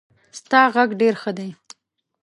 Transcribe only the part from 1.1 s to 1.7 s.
ښه دی.